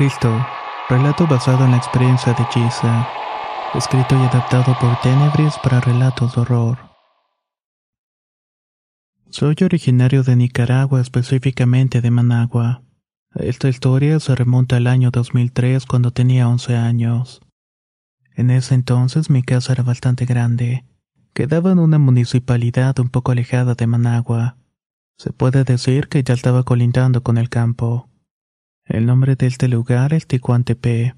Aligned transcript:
Cristo, 0.00 0.34
relato 0.88 1.26
basado 1.26 1.66
en 1.66 1.72
la 1.72 1.76
experiencia 1.76 2.32
de 2.32 2.42
Giza, 2.46 3.06
escrito 3.74 4.14
y 4.14 4.22
adaptado 4.22 4.74
por 4.80 4.98
Tenebris 5.02 5.52
para 5.62 5.78
relatos 5.78 6.34
de 6.34 6.40
horror. 6.40 6.78
Soy 9.28 9.54
originario 9.62 10.22
de 10.22 10.36
Nicaragua, 10.36 11.02
específicamente 11.02 12.00
de 12.00 12.10
Managua. 12.10 12.82
Esta 13.34 13.68
historia 13.68 14.18
se 14.20 14.34
remonta 14.34 14.78
al 14.78 14.86
año 14.86 15.10
2003 15.10 15.84
cuando 15.84 16.12
tenía 16.12 16.48
11 16.48 16.76
años. 16.76 17.42
En 18.34 18.50
ese 18.50 18.74
entonces 18.74 19.28
mi 19.28 19.42
casa 19.42 19.74
era 19.74 19.82
bastante 19.82 20.24
grande. 20.24 20.86
Quedaba 21.34 21.72
en 21.72 21.78
una 21.78 21.98
municipalidad 21.98 22.98
un 23.00 23.10
poco 23.10 23.32
alejada 23.32 23.74
de 23.74 23.86
Managua. 23.86 24.56
Se 25.18 25.30
puede 25.30 25.62
decir 25.64 26.08
que 26.08 26.22
ya 26.22 26.32
estaba 26.32 26.62
colindando 26.62 27.22
con 27.22 27.36
el 27.36 27.50
campo. 27.50 28.09
El 28.90 29.06
nombre 29.06 29.36
de 29.36 29.46
este 29.46 29.68
lugar 29.68 30.12
es 30.14 30.26
Ticuantepe. 30.26 31.14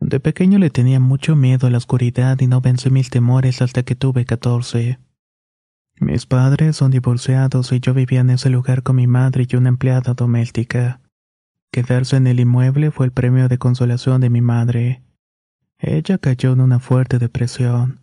De 0.00 0.20
pequeño 0.20 0.58
le 0.58 0.68
tenía 0.68 1.00
mucho 1.00 1.34
miedo 1.34 1.66
a 1.66 1.70
la 1.70 1.78
oscuridad 1.78 2.38
y 2.40 2.46
no 2.46 2.60
vencí 2.60 2.90
mis 2.90 3.08
temores 3.08 3.62
hasta 3.62 3.84
que 3.84 3.94
tuve 3.94 4.26
14. 4.26 4.98
Mis 5.98 6.26
padres 6.26 6.76
son 6.76 6.90
divorciados 6.90 7.72
y 7.72 7.80
yo 7.80 7.94
vivía 7.94 8.20
en 8.20 8.28
ese 8.28 8.50
lugar 8.50 8.82
con 8.82 8.96
mi 8.96 9.06
madre 9.06 9.46
y 9.48 9.56
una 9.56 9.70
empleada 9.70 10.12
doméstica. 10.12 11.00
Quedarse 11.72 12.16
en 12.16 12.26
el 12.26 12.38
inmueble 12.38 12.90
fue 12.90 13.06
el 13.06 13.12
premio 13.12 13.48
de 13.48 13.56
consolación 13.56 14.20
de 14.20 14.28
mi 14.28 14.42
madre. 14.42 15.02
Ella 15.78 16.18
cayó 16.18 16.52
en 16.52 16.60
una 16.60 16.80
fuerte 16.80 17.18
depresión. 17.18 17.98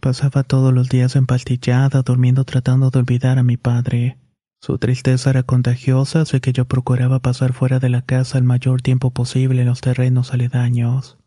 Pasaba 0.00 0.42
todos 0.42 0.74
los 0.74 0.88
días 0.88 1.14
empastillada, 1.14 2.02
durmiendo 2.02 2.44
tratando 2.44 2.90
de 2.90 2.98
olvidar 2.98 3.38
a 3.38 3.44
mi 3.44 3.56
padre. 3.56 4.18
Su 4.66 4.78
tristeza 4.78 5.30
era 5.30 5.44
contagiosa, 5.44 6.22
así 6.22 6.40
que 6.40 6.52
yo 6.52 6.64
procuraba 6.64 7.20
pasar 7.20 7.52
fuera 7.52 7.78
de 7.78 7.88
la 7.88 8.02
casa 8.02 8.36
el 8.36 8.42
mayor 8.42 8.82
tiempo 8.82 9.12
posible 9.12 9.60
en 9.60 9.68
los 9.68 9.80
terrenos 9.80 10.34
aledaños. 10.34 11.18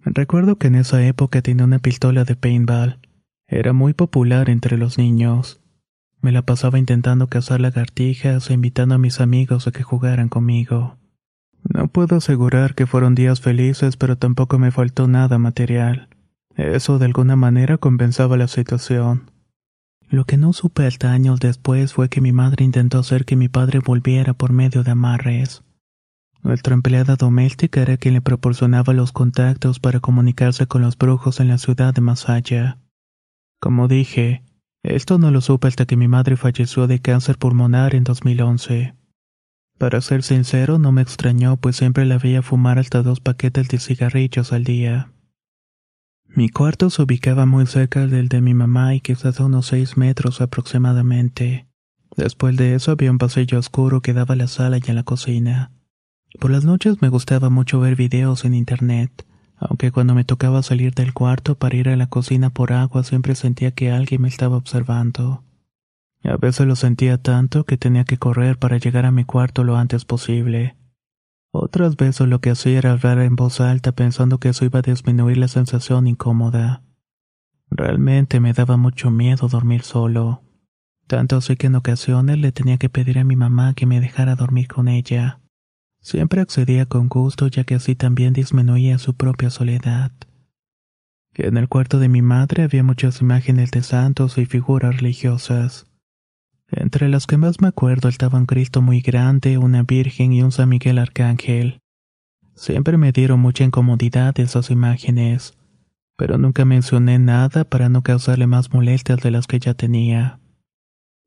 Recuerdo 0.00 0.56
que 0.56 0.66
en 0.66 0.74
esa 0.74 1.06
época 1.06 1.40
tenía 1.40 1.64
una 1.64 1.78
pistola 1.78 2.24
de 2.24 2.34
paintball. 2.34 2.98
Era 3.46 3.72
muy 3.72 3.92
popular 3.92 4.50
entre 4.50 4.76
los 4.76 4.98
niños. 4.98 5.60
Me 6.20 6.32
la 6.32 6.42
pasaba 6.42 6.80
intentando 6.80 7.28
cazar 7.28 7.60
lagartijas 7.60 8.50
e 8.50 8.54
invitando 8.54 8.96
a 8.96 8.98
mis 8.98 9.20
amigos 9.20 9.68
a 9.68 9.70
que 9.70 9.84
jugaran 9.84 10.28
conmigo. 10.28 10.96
No 11.62 11.86
puedo 11.86 12.16
asegurar 12.16 12.74
que 12.74 12.86
fueron 12.86 13.14
días 13.14 13.40
felices, 13.40 13.96
pero 13.96 14.18
tampoco 14.18 14.58
me 14.58 14.72
faltó 14.72 15.06
nada 15.06 15.38
material. 15.38 16.08
Eso 16.56 16.98
de 16.98 17.04
alguna 17.04 17.36
manera 17.36 17.78
compensaba 17.78 18.36
la 18.36 18.48
situación. 18.48 19.30
Lo 20.10 20.24
que 20.24 20.38
no 20.38 20.52
supe 20.52 20.86
hasta 20.86 21.12
años 21.12 21.38
después 21.38 21.92
fue 21.92 22.08
que 22.08 22.20
mi 22.20 22.32
madre 22.32 22.64
intentó 22.64 22.98
hacer 22.98 23.24
que 23.24 23.36
mi 23.36 23.48
padre 23.48 23.80
volviera 23.80 24.32
por 24.32 24.52
medio 24.52 24.82
de 24.82 24.92
amarres. 24.92 25.62
Nuestra 26.42 26.74
empleada 26.74 27.16
doméstica 27.16 27.82
era 27.82 27.96
quien 27.96 28.14
le 28.14 28.20
proporcionaba 28.22 28.94
los 28.94 29.12
contactos 29.12 29.80
para 29.80 30.00
comunicarse 30.00 30.66
con 30.66 30.82
los 30.82 30.96
brujos 30.96 31.40
en 31.40 31.48
la 31.48 31.58
ciudad 31.58 31.92
de 31.92 32.00
Masaya. 32.00 32.78
Como 33.60 33.88
dije, 33.88 34.44
esto 34.82 35.18
no 35.18 35.30
lo 35.30 35.40
supe 35.40 35.68
hasta 35.68 35.84
que 35.84 35.96
mi 35.96 36.08
madre 36.08 36.36
falleció 36.36 36.86
de 36.86 37.00
cáncer 37.00 37.36
pulmonar 37.36 37.94
en 37.94 38.04
2011. 38.04 38.94
Para 39.76 40.00
ser 40.00 40.22
sincero, 40.22 40.78
no 40.78 40.90
me 40.90 41.02
extrañó, 41.02 41.56
pues 41.56 41.76
siempre 41.76 42.06
la 42.06 42.18
veía 42.18 42.42
fumar 42.42 42.78
hasta 42.78 43.02
dos 43.02 43.20
paquetes 43.20 43.68
de 43.68 43.78
cigarrillos 43.78 44.52
al 44.52 44.64
día. 44.64 45.10
Mi 46.28 46.48
cuarto 46.50 46.90
se 46.90 47.02
ubicaba 47.02 47.46
muy 47.46 47.66
cerca 47.66 48.06
del 48.06 48.28
de 48.28 48.40
mi 48.40 48.54
mamá 48.54 48.94
y 48.94 49.00
quizás 49.00 49.40
a 49.40 49.46
unos 49.46 49.66
seis 49.66 49.96
metros 49.96 50.40
aproximadamente. 50.40 51.66
Después 52.16 52.56
de 52.56 52.74
eso 52.74 52.92
había 52.92 53.10
un 53.10 53.18
pasillo 53.18 53.58
oscuro 53.58 54.00
que 54.02 54.12
daba 54.12 54.34
a 54.34 54.36
la 54.36 54.46
sala 54.46 54.78
y 54.78 54.90
a 54.90 54.94
la 54.94 55.02
cocina. 55.02 55.72
Por 56.38 56.50
las 56.50 56.64
noches 56.64 57.00
me 57.00 57.08
gustaba 57.08 57.48
mucho 57.48 57.80
ver 57.80 57.96
videos 57.96 58.44
en 58.44 58.54
internet, 58.54 59.26
aunque 59.56 59.90
cuando 59.90 60.14
me 60.14 60.24
tocaba 60.24 60.62
salir 60.62 60.94
del 60.94 61.14
cuarto 61.14 61.56
para 61.56 61.76
ir 61.76 61.88
a 61.88 61.96
la 61.96 62.08
cocina 62.08 62.50
por 62.50 62.72
agua 62.72 63.02
siempre 63.04 63.34
sentía 63.34 63.72
que 63.72 63.90
alguien 63.90 64.22
me 64.22 64.28
estaba 64.28 64.56
observando. 64.56 65.42
A 66.24 66.36
veces 66.36 66.66
lo 66.66 66.76
sentía 66.76 67.18
tanto 67.18 67.64
que 67.64 67.76
tenía 67.76 68.04
que 68.04 68.18
correr 68.18 68.58
para 68.58 68.78
llegar 68.78 69.06
a 69.06 69.12
mi 69.12 69.24
cuarto 69.24 69.64
lo 69.64 69.76
antes 69.76 70.04
posible. 70.04 70.76
Otras 71.50 71.96
veces 71.96 72.26
lo 72.28 72.40
que 72.40 72.50
hacía 72.50 72.78
era 72.78 72.92
hablar 72.92 73.18
en 73.20 73.36
voz 73.36 73.60
alta 73.60 73.92
pensando 73.92 74.38
que 74.38 74.50
eso 74.50 74.64
iba 74.64 74.80
a 74.80 74.82
disminuir 74.82 75.38
la 75.38 75.48
sensación 75.48 76.06
incómoda. 76.06 76.82
Realmente 77.70 78.40
me 78.40 78.52
daba 78.52 78.76
mucho 78.76 79.10
miedo 79.10 79.48
dormir 79.48 79.82
solo. 79.82 80.42
Tanto 81.06 81.36
así 81.36 81.56
que 81.56 81.68
en 81.68 81.74
ocasiones 81.74 82.38
le 82.38 82.52
tenía 82.52 82.76
que 82.76 82.90
pedir 82.90 83.18
a 83.18 83.24
mi 83.24 83.34
mamá 83.34 83.74
que 83.74 83.86
me 83.86 84.00
dejara 84.00 84.36
dormir 84.36 84.68
con 84.68 84.88
ella. 84.88 85.40
Siempre 86.00 86.40
accedía 86.40 86.86
con 86.86 87.08
gusto 87.08 87.48
ya 87.48 87.64
que 87.64 87.74
así 87.74 87.94
también 87.94 88.32
disminuía 88.34 88.98
su 88.98 89.14
propia 89.14 89.50
soledad. 89.50 90.12
En 91.34 91.56
el 91.56 91.68
cuarto 91.68 91.98
de 91.98 92.08
mi 92.08 92.20
madre 92.20 92.62
había 92.62 92.82
muchas 92.82 93.20
imágenes 93.20 93.70
de 93.70 93.82
santos 93.82 94.38
y 94.38 94.46
figuras 94.46 94.96
religiosas. 94.96 95.87
Entre 96.70 97.08
las 97.08 97.26
que 97.26 97.38
más 97.38 97.60
me 97.60 97.68
acuerdo 97.68 98.08
estaban 98.08 98.46
Cristo 98.46 98.82
muy 98.82 99.00
grande, 99.00 99.58
una 99.58 99.82
Virgen 99.82 100.32
y 100.32 100.42
un 100.42 100.52
San 100.52 100.68
Miguel 100.68 100.98
Arcángel. 100.98 101.80
Siempre 102.54 102.98
me 102.98 103.12
dieron 103.12 103.40
mucha 103.40 103.64
incomodidad 103.64 104.38
esas 104.38 104.70
imágenes, 104.70 105.56
pero 106.16 106.36
nunca 106.36 106.64
mencioné 106.64 107.18
nada 107.18 107.64
para 107.64 107.88
no 107.88 108.02
causarle 108.02 108.46
más 108.46 108.72
molestias 108.72 109.20
de 109.20 109.30
las 109.30 109.46
que 109.46 109.60
ya 109.60 109.74
tenía. 109.74 110.40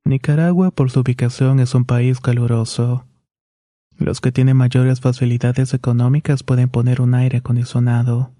Nicaragua, 0.05 0.71
por 0.71 0.91
su 0.91 0.99
ubicación, 0.99 1.59
es 1.59 1.73
un 1.73 1.85
país 1.85 2.19
caluroso. 2.19 3.05
Los 3.97 4.19
que 4.19 4.31
tienen 4.31 4.57
mayores 4.57 4.99
facilidades 4.99 5.73
económicas 5.73 6.43
pueden 6.43 6.69
poner 6.69 7.01
un 7.01 7.13
aire 7.13 7.37
acondicionado. 7.37 8.31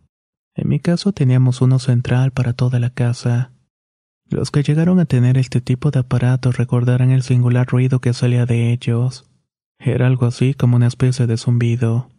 En 0.56 0.67
mi 0.67 0.79
caso 0.79 1.13
teníamos 1.13 1.61
uno 1.61 1.79
central 1.79 2.31
para 2.31 2.53
toda 2.53 2.79
la 2.79 2.90
casa. 2.90 3.51
Los 4.31 4.50
que 4.50 4.64
llegaron 4.64 4.97
a 5.02 5.06
tener 5.06 5.38
este 5.38 5.59
tipo 5.59 5.92
de 5.92 6.00
aparatos 6.00 6.56
recordarán 6.56 7.12
el 7.12 7.22
singular 7.22 7.68
ruido 7.68 8.00
que 8.00 8.14
salía 8.14 8.46
de 8.46 8.72
ellos. 8.72 9.30
Era 9.78 10.08
algo 10.08 10.25
así 10.25 10.53
como 10.53 10.78
una 10.78 10.88
especie 10.88 11.28
de 11.28 11.36
zumbido. 11.36 12.09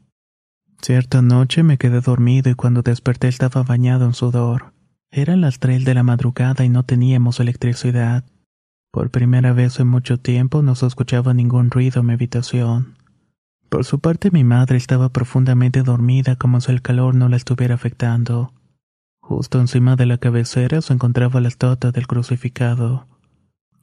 Cierta 0.83 1.23
noche 1.23 1.63
me 1.63 1.79
quedé 1.79 2.03
dormido 2.03 2.51
y 2.51 2.55
cuando 2.55 2.83
desperté 2.83 3.29
estaba 3.29 3.63
bañado 3.63 4.05
en 4.05 4.13
sudor. 4.13 4.75
Eran 5.11 5.41
las 5.41 5.59
tres 5.59 5.87
de 5.87 5.95
la 5.95 6.03
madrugada 6.03 6.67
y 6.67 6.69
no 6.69 6.83
teníamos 6.83 7.41
electricidad. 7.41 8.25
Por 8.91 9.11
primera 9.11 9.55
vez 9.55 9.81
en 9.81 9.89
mucho 9.89 10.19
tiempo 10.19 10.61
no 10.61 10.75
se 10.75 10.87
escuchaba 10.87 11.33
ningún 11.33 11.71
ruido 11.71 12.01
en 12.01 12.07
mi 12.09 12.13
habitación. 12.13 12.99
Por 13.71 13.87
su 13.87 14.01
parte 14.01 14.31
mi 14.31 14.45
madre 14.45 14.77
estaba 14.77 15.09
profundamente 15.09 15.83
dormida 15.83 16.37
como 16.37 16.61
si 16.61 16.73
el 16.73 16.83
calor 16.83 17.15
no 17.15 17.31
la 17.31 17.37
estuviera 17.37 17.75
afectando. 17.75 18.53
Justo 19.23 19.61
encima 19.61 19.95
de 19.95 20.05
la 20.05 20.19
cabecera 20.19 20.83
se 20.83 20.93
encontraba 20.93 21.41
la 21.41 21.49
estatua 21.49 21.93
del 21.93 22.09
crucificado. 22.09 23.07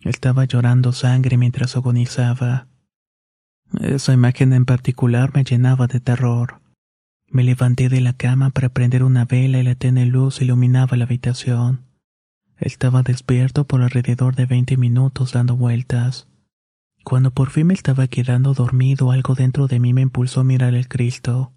Estaba 0.02 0.44
llorando 0.44 0.92
sangre 0.92 1.38
mientras 1.38 1.76
agonizaba. 1.76 2.68
Esa 3.80 4.14
imagen 4.14 4.54
en 4.54 4.66
particular 4.66 5.32
me 5.34 5.44
llenaba 5.44 5.88
de 5.88 6.02
terror. 6.02 6.62
Me 7.28 7.44
levanté 7.44 7.88
de 7.88 8.02
la 8.02 8.14
cama 8.14 8.50
para 8.50 8.70
prender 8.70 9.04
una 9.04 9.26
vela 9.26 9.60
y 9.60 9.64
la 9.64 9.76
tenue 9.76 10.06
luz 10.06 10.42
iluminaba 10.42 10.98
la 10.98 11.06
habitación. 11.06 11.86
Estaba 12.58 13.02
despierto 13.02 13.66
por 13.66 13.82
alrededor 13.82 14.36
de 14.36 14.46
veinte 14.46 14.76
minutos 14.76 15.32
dando 15.32 15.56
vueltas. 15.56 16.28
Cuando 17.06 17.32
por 17.32 17.50
fin 17.50 17.68
me 17.68 17.74
estaba 17.74 18.08
quedando 18.08 18.54
dormido, 18.54 19.12
algo 19.12 19.36
dentro 19.36 19.68
de 19.68 19.80
mí 19.80 19.94
me 19.94 20.02
impulsó 20.02 20.42
a 20.42 20.44
mirar 20.44 20.74
el 20.74 20.90
Cristo. 20.90 21.54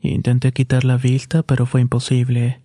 Intenté 0.00 0.52
quitar 0.52 0.84
la 0.84 0.96
vista, 0.96 1.42
pero 1.42 1.66
fue 1.66 1.82
imposible. 1.82 2.61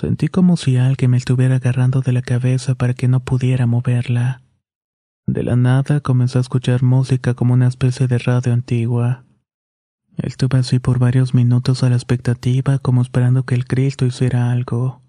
Sentí 0.00 0.28
como 0.28 0.56
si 0.56 0.76
alguien 0.76 1.10
me 1.10 1.16
estuviera 1.16 1.56
agarrando 1.56 2.02
de 2.02 2.12
la 2.12 2.22
cabeza 2.22 2.76
para 2.76 2.94
que 2.94 3.08
no 3.08 3.18
pudiera 3.18 3.66
moverla. 3.66 4.42
De 5.26 5.42
la 5.42 5.56
nada 5.56 6.00
comencé 6.00 6.38
a 6.38 6.40
escuchar 6.40 6.84
música 6.84 7.34
como 7.34 7.54
una 7.54 7.66
especie 7.66 8.06
de 8.06 8.18
radio 8.18 8.52
antigua. 8.52 9.24
Estuve 10.16 10.58
así 10.58 10.78
por 10.78 11.00
varios 11.00 11.34
minutos 11.34 11.82
a 11.82 11.90
la 11.90 11.96
expectativa, 11.96 12.78
como 12.78 13.02
esperando 13.02 13.44
que 13.44 13.56
el 13.56 13.66
Cristo 13.66 14.06
hiciera 14.06 14.52
algo. 14.52 15.02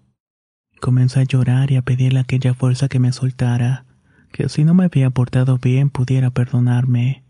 Comencé 0.80 1.20
a 1.20 1.24
llorar 1.24 1.70
y 1.70 1.76
a 1.76 1.82
pedirle 1.82 2.18
aquella 2.18 2.54
fuerza 2.54 2.88
que 2.88 2.98
me 2.98 3.12
soltara, 3.12 3.86
que 4.32 4.48
si 4.48 4.64
no 4.64 4.74
me 4.74 4.86
había 4.86 5.10
portado 5.10 5.58
bien 5.58 5.90
pudiera 5.90 6.30
perdonarme. 6.30 7.22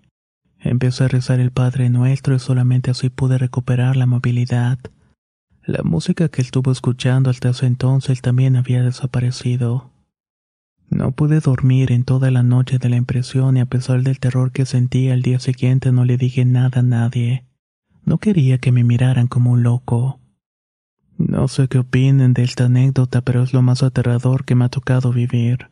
Empecé 0.60 1.04
a 1.04 1.08
rezar 1.08 1.40
el 1.40 1.50
Padre 1.50 1.90
Nuestro 1.90 2.34
y 2.34 2.38
solamente 2.38 2.90
así 2.90 3.10
pude 3.10 3.36
recuperar 3.36 3.96
la 3.96 4.06
movilidad. 4.06 4.78
La 5.70 5.84
música 5.84 6.28
que 6.28 6.42
estuvo 6.42 6.72
escuchando 6.72 7.30
hasta 7.30 7.50
ese 7.50 7.64
entonces 7.64 8.22
también 8.22 8.56
había 8.56 8.82
desaparecido. 8.82 9.92
No 10.88 11.12
pude 11.12 11.38
dormir 11.38 11.92
en 11.92 12.02
toda 12.02 12.32
la 12.32 12.42
noche 12.42 12.78
de 12.78 12.88
la 12.88 12.96
impresión 12.96 13.56
y 13.56 13.60
a 13.60 13.66
pesar 13.66 14.02
del 14.02 14.18
terror 14.18 14.50
que 14.50 14.66
sentía 14.66 15.14
al 15.14 15.22
día 15.22 15.38
siguiente 15.38 15.92
no 15.92 16.04
le 16.04 16.16
dije 16.16 16.44
nada 16.44 16.80
a 16.80 16.82
nadie. 16.82 17.44
No 18.04 18.18
quería 18.18 18.58
que 18.58 18.72
me 18.72 18.82
miraran 18.82 19.28
como 19.28 19.52
un 19.52 19.62
loco. 19.62 20.18
No 21.16 21.46
sé 21.46 21.68
qué 21.68 21.78
opinen 21.78 22.32
de 22.32 22.42
esta 22.42 22.64
anécdota, 22.64 23.20
pero 23.20 23.44
es 23.44 23.52
lo 23.52 23.62
más 23.62 23.84
aterrador 23.84 24.44
que 24.44 24.56
me 24.56 24.64
ha 24.64 24.70
tocado 24.70 25.12
vivir. 25.12 25.68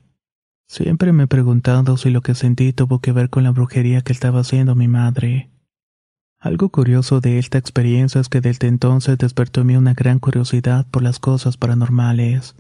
Siempre 0.69 1.13
me 1.13 1.25
he 1.25 1.27
preguntado 1.27 1.97
si 1.97 2.11
lo 2.11 2.21
que 2.21 2.37
sentí 2.37 2.73
tuvo 2.73 3.01
que 3.01 3.11
ver 3.11 3.31
con 3.31 3.43
la 3.43 3.51
brujería 3.51 4.03
que 4.03 4.13
estaba 4.13 4.43
haciendo 4.43 4.77
mi 4.77 4.87
madre. 4.87 5.51
Algo 6.41 6.69
curioso 6.69 7.21
de 7.21 7.41
esta 7.41 7.59
experiencia 7.59 8.21
es 8.21 8.29
que 8.29 8.41
desde 8.41 8.69
entonces 8.69 9.19
despertó 9.19 9.63
en 9.63 9.67
mí 9.67 9.77
una 9.77 9.95
gran 9.95 10.21
curiosidad 10.21 10.87
por 10.87 11.03
las 11.03 11.19
cosas 11.19 11.57
paranormales. 11.57 12.55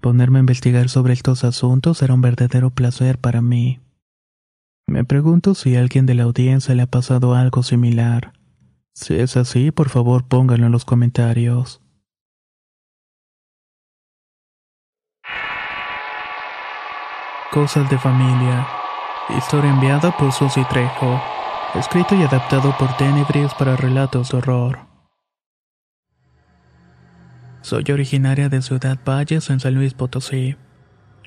Ponerme 0.00 0.38
a 0.38 0.40
investigar 0.40 0.88
sobre 0.88 1.12
estos 1.12 1.42
asuntos 1.42 2.02
era 2.02 2.14
un 2.14 2.20
verdadero 2.20 2.70
placer 2.70 3.18
para 3.18 3.42
mí. 3.42 3.80
Me 4.86 5.04
pregunto 5.04 5.56
si 5.56 5.74
a 5.74 5.80
alguien 5.80 6.06
de 6.06 6.14
la 6.14 6.22
audiencia 6.22 6.72
le 6.74 6.82
ha 6.82 6.86
pasado 6.86 7.34
algo 7.34 7.64
similar. 7.64 8.32
Si 8.94 9.14
es 9.14 9.36
así, 9.36 9.72
por 9.72 9.88
favor 9.88 10.24
pónganlo 10.24 10.66
en 10.66 10.72
los 10.72 10.84
comentarios. 10.84 11.80
Cosas 17.50 17.90
de 17.90 17.98
familia. 17.98 18.68
Historia 19.36 19.70
enviada 19.70 20.16
por 20.16 20.32
Susy 20.32 20.64
Trejo. 20.66 21.37
Escrito 21.74 22.14
y 22.14 22.22
adaptado 22.22 22.74
por 22.78 22.96
Tenebris 22.96 23.52
para 23.52 23.76
relatos 23.76 24.30
de 24.30 24.38
horror. 24.38 24.78
Soy 27.60 27.84
originaria 27.92 28.48
de 28.48 28.62
Ciudad 28.62 28.98
Valles 29.04 29.50
en 29.50 29.60
San 29.60 29.74
Luis 29.74 29.92
Potosí. 29.92 30.56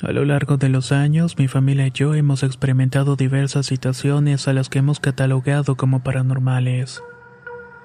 A 0.01 0.11
lo 0.11 0.25
largo 0.25 0.57
de 0.57 0.69
los 0.69 0.91
años, 0.91 1.37
mi 1.37 1.47
familia 1.47 1.85
y 1.85 1.91
yo 1.91 2.15
hemos 2.15 2.41
experimentado 2.41 3.15
diversas 3.15 3.67
situaciones 3.67 4.47
a 4.47 4.53
las 4.53 4.67
que 4.67 4.79
hemos 4.79 4.99
catalogado 4.99 5.75
como 5.75 5.99
paranormales. 5.99 7.03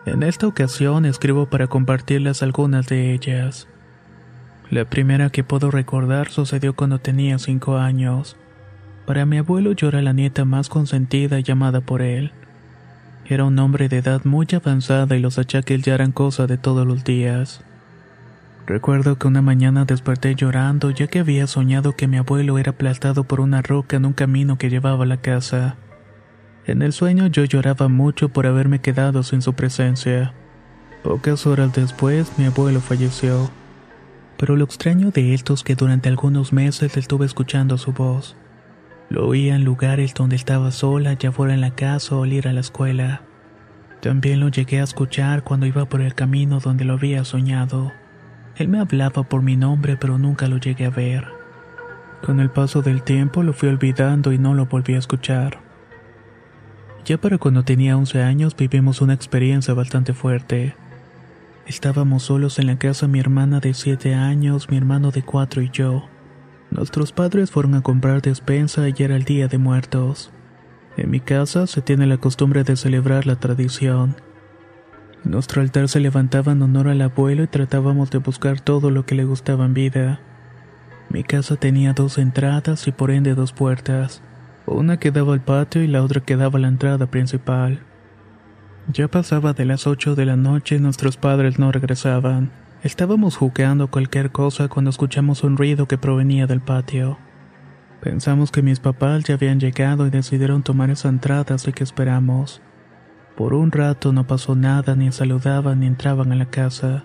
En 0.07 0.23
esta 0.23 0.47
ocasión 0.47 1.05
escribo 1.05 1.51
para 1.51 1.67
compartirles 1.67 2.43
algunas 2.43 2.87
de 2.87 3.13
ellas. 3.13 3.69
La 4.71 4.87
primera 4.87 5.29
que 5.29 5.45
puedo 5.45 5.71
recordar 5.71 6.31
sucedió 6.31 6.75
cuando 6.75 7.01
tenía 7.01 7.39
cinco 7.39 7.77
años. 7.77 8.39
Para 9.05 9.27
mi 9.27 9.37
abuelo 9.37 9.73
yo 9.73 9.89
era 9.89 10.01
la 10.01 10.15
nieta 10.15 10.47
más 10.47 10.71
consentida 10.71 11.39
llamada 11.41 11.83
por 11.83 12.01
él. 12.01 12.33
Era 13.29 13.45
un 13.45 13.59
hombre 13.59 13.89
de 13.89 13.99
edad 13.99 14.25
muy 14.25 14.47
avanzada 14.55 15.17
y 15.17 15.21
los 15.21 15.39
achaques 15.39 15.83
ya 15.83 15.95
eran 15.95 16.13
cosa 16.13 16.47
de 16.47 16.59
todos 16.59 16.87
los 16.87 17.03
días. 17.03 17.61
Recuerdo 18.67 19.19
que 19.19 19.27
una 19.27 19.43
mañana 19.43 19.85
desperté 19.85 20.37
llorando 20.37 20.91
ya 20.91 21.09
que 21.09 21.19
había 21.19 21.49
soñado 21.49 21.97
que 21.97 22.07
mi 22.07 22.19
abuelo 22.19 22.57
era 22.59 22.71
aplastado 22.71 23.25
por 23.25 23.41
una 23.41 23.63
roca 23.63 23.97
en 23.97 24.07
un 24.07 24.13
camino 24.13 24.59
que 24.59 24.71
llevaba 24.71 25.05
a 25.05 25.09
la 25.09 25.17
casa. 25.17 25.75
En 26.67 26.83
el 26.83 26.93
sueño 26.93 27.27
yo 27.27 27.45
lloraba 27.45 27.89
mucho 27.89 28.29
por 28.29 28.47
haberme 28.47 28.81
quedado 28.81 29.25
sin 29.25 29.43
su 29.43 29.55
presencia. 29.55 30.33
Pocas 31.03 31.47
horas 31.47 31.73
después 31.73 32.31
mi 32.39 32.45
abuelo 32.45 32.81
falleció. 32.81 33.51
Pero 34.37 34.55
lo 34.55 34.65
extraño 34.65 35.11
de 35.11 35.35
esto 35.35 35.55
es 35.55 35.65
que 35.65 35.75
durante 35.75 36.09
algunos 36.09 36.53
meses 36.53 36.97
estuve 36.97 37.27
escuchando 37.27 37.77
su 37.77 37.93
voz. 37.93 38.37
Lo 39.09 39.27
oía 39.27 39.55
en 39.55 39.65
lugares 39.65 40.15
donde 40.15 40.37
estaba 40.37 40.73
sola, 40.73 41.15
ya 41.15 41.31
fuera 41.31 41.55
en 41.55 41.61
la 41.61 41.75
casa 41.75 42.17
o 42.17 42.27
ir 42.27 42.49
a 42.49 42.53
la 42.53 42.61
escuela. 42.61 43.23
También 44.01 44.41
lo 44.41 44.49
llegué 44.49 44.81
a 44.81 44.85
escuchar 44.85 45.45
cuando 45.45 45.67
iba 45.67 45.85
por 45.87 46.01
el 46.01 46.15
camino 46.15 46.61
donde 46.61 46.85
lo 46.85 46.95
había 46.95 47.25
soñado. 47.25 47.93
Él 48.57 48.69
me 48.69 48.79
hablaba 48.81 49.23
por 49.23 49.43
mi 49.43 49.57
nombre 49.57 49.97
pero 49.97 50.19
nunca 50.19 50.49
lo 50.49 50.59
llegué 50.59 50.87
a 50.87 50.91
ver. 50.91 51.27
Con 52.25 52.41
el 52.41 52.51
paso 52.51 52.83
del 52.83 53.03
tiempo 53.03 53.43
lo 53.43 53.53
fui 53.53 53.69
olvidando 53.69 54.33
y 54.33 54.39
no 54.39 54.55
lo 54.55 54.67
volví 54.67 54.95
a 54.95 54.99
escuchar. 54.99 55.61
Ya 57.05 57.19
para 57.19 57.39
cuando 57.39 57.63
tenía 57.63 57.97
11 57.97 58.23
años 58.23 58.57
vivimos 58.57 59.01
una 59.01 59.15
experiencia 59.15 59.75
bastante 59.75 60.13
fuerte. 60.13 60.75
Estábamos 61.67 62.25
solos 62.25 62.59
en 62.59 62.67
la 62.67 62.79
casa 62.79 63.07
mi 63.07 63.21
hermana 63.21 63.61
de 63.61 63.75
7 63.75 64.15
años, 64.15 64.69
mi 64.71 64.77
hermano 64.77 65.13
de 65.13 65.23
4 65.23 65.63
y 65.63 65.71
yo. 65.71 66.09
Nuestros 66.71 67.13
padres 67.13 67.51
fueron 67.51 67.75
a 67.75 67.83
comprar 67.83 68.23
despensa 68.23 68.89
y 68.89 68.95
era 68.99 69.17
el 69.17 69.25
día 69.25 69.49
de 69.49 69.59
muertos. 69.59 70.33
En 70.97 71.11
mi 71.11 71.21
casa 71.21 71.67
se 71.67 71.83
tiene 71.83 72.07
la 72.07 72.19
costumbre 72.19 72.65
de 72.65 72.77
celebrar 72.77 73.27
la 73.27 73.37
tradición. 73.37 74.17
Nuestro 75.25 75.61
altar 75.61 75.89
se 75.89 76.01
levantaba 76.01 76.53
en 76.53 76.63
honor 76.63 76.89
al 76.89 77.03
abuelo 77.03 77.43
y 77.43 77.49
tratábamos 77.49 78.11
de 78.11 78.19
buscar 78.19 78.61
todo 78.61 78.91
lo 78.91 79.07
que 79.07 79.15
le 79.15 79.25
gustaba 79.25 79.65
en 79.65 79.75
vida. 79.75 80.21
Mi 81.09 81.25
casa 81.25 81.57
tenía 81.57 81.93
dos 81.93 82.19
entradas 82.19 82.87
y 82.89 82.93
por 82.93 83.11
ende 83.11 83.35
dos 83.35 83.53
puertas. 83.53 84.23
Una 84.67 84.99
que 84.99 85.11
daba 85.11 85.35
al 85.35 85.43
patio 85.43 85.83
y 85.83 85.87
la 85.87 86.03
otra 86.03 86.21
que 86.21 86.37
daba 86.37 86.59
a 86.59 86.63
la 86.63 86.69
entrada 86.69 87.11
principal. 87.11 87.81
Ya 88.93 89.09
pasaba 89.09 89.53
de 89.53 89.65
las 89.65 89.87
8 89.87 90.15
de 90.15 90.27
la 90.27 90.37
noche 90.37 90.77
y 90.77 90.79
nuestros 90.79 91.17
padres 91.17 91.59
no 91.59 91.73
regresaban. 91.73 92.53
Estábamos 92.83 93.37
jugando 93.37 93.91
cualquier 93.91 94.31
cosa 94.31 94.69
cuando 94.69 94.91
escuchamos 94.91 95.43
un 95.43 95.57
ruido 95.57 95.89
que 95.89 95.97
provenía 95.97 96.47
del 96.47 96.61
patio. 96.61 97.19
Pensamos 98.03 98.51
que 98.53 98.63
mis 98.63 98.81
papás 98.81 99.25
ya 99.25 99.35
habían 99.35 99.59
llegado 99.59 100.07
y 100.07 100.11
decidieron 100.11 100.63
tomar 100.63 100.91
esa 100.91 101.09
entrada, 101.09 101.55
así 101.55 101.73
que 101.73 101.83
esperamos. 101.83 102.61
Por 103.35 103.55
un 103.55 103.73
rato 103.73 104.13
no 104.13 104.27
pasó 104.27 104.55
nada, 104.55 104.95
ni 104.95 105.11
saludaban 105.11 105.81
ni 105.81 105.87
entraban 105.87 106.33
a 106.33 106.37
la 106.37 106.47
casa. 106.47 107.05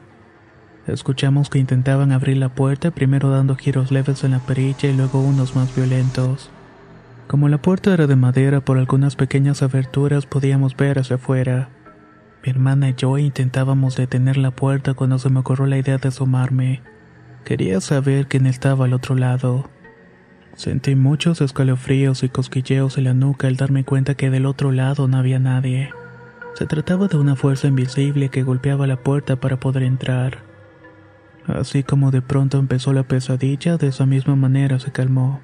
Escuchamos 0.87 1.49
que 1.49 1.59
intentaban 1.59 2.11
abrir 2.11 2.37
la 2.37 2.49
puerta, 2.49 2.91
primero 2.91 3.29
dando 3.29 3.55
giros 3.55 3.91
leves 3.91 4.23
en 4.23 4.31
la 4.31 4.39
perilla 4.39 4.89
y 4.89 4.95
luego 4.95 5.21
unos 5.21 5.55
más 5.55 5.73
violentos. 5.75 6.51
Como 7.27 7.47
la 7.47 7.61
puerta 7.61 7.93
era 7.93 8.07
de 8.07 8.15
madera, 8.17 8.59
por 8.59 8.77
algunas 8.77 9.15
pequeñas 9.15 9.63
aberturas 9.63 10.25
podíamos 10.25 10.75
ver 10.75 10.99
hacia 10.99 11.15
afuera. 11.15 11.69
Mi 12.43 12.49
hermana 12.49 12.89
y 12.89 12.95
yo 12.95 13.17
intentábamos 13.19 13.95
detener 13.95 14.37
la 14.37 14.51
puerta 14.51 14.95
cuando 14.95 15.19
se 15.19 15.29
me 15.29 15.41
ocurrió 15.41 15.67
la 15.67 15.77
idea 15.77 15.99
de 15.99 16.07
asomarme. 16.07 16.81
Quería 17.45 17.79
saber 17.81 18.27
quién 18.27 18.47
estaba 18.47 18.85
al 18.85 18.93
otro 18.93 19.15
lado. 19.15 19.69
Sentí 20.55 20.95
muchos 20.95 21.39
escalofríos 21.41 22.23
y 22.23 22.29
cosquilleos 22.29 22.97
en 22.97 23.03
la 23.05 23.13
nuca 23.13 23.47
al 23.47 23.57
darme 23.57 23.83
cuenta 23.83 24.15
que 24.15 24.29
del 24.29 24.45
otro 24.45 24.71
lado 24.71 25.07
no 25.07 25.17
había 25.17 25.39
nadie. 25.39 25.91
Se 26.55 26.65
trataba 26.65 27.07
de 27.07 27.17
una 27.17 27.35
fuerza 27.35 27.67
invisible 27.67 28.29
que 28.29 28.43
golpeaba 28.43 28.87
la 28.87 28.97
puerta 28.97 29.35
para 29.35 29.59
poder 29.59 29.83
entrar. 29.83 30.39
Así 31.47 31.83
como 31.83 32.11
de 32.11 32.21
pronto 32.21 32.57
empezó 32.57 32.91
la 32.91 33.03
pesadilla, 33.03 33.77
de 33.77 33.87
esa 33.87 34.05
misma 34.05 34.35
manera 34.35 34.79
se 34.79 34.91
calmó. 34.91 35.41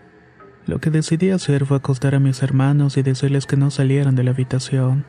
Lo 0.66 0.80
que 0.80 0.90
decidí 0.90 1.30
hacer 1.30 1.66
fue 1.66 1.78
acostar 1.78 2.14
a 2.16 2.20
mis 2.20 2.44
hermanos 2.44 2.98
y 2.98 3.04
decirles 3.04 3.46
que 3.46 3.56
no 3.56 3.72
salieran 3.72 4.16
de 4.16 4.24
la 4.24 4.32
habitación. 4.32 5.06